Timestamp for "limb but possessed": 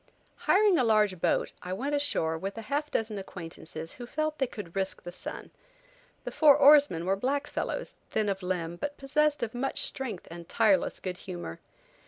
8.41-9.43